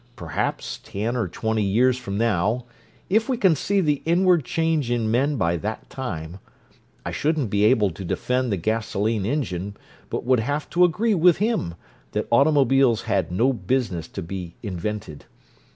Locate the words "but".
10.09-10.25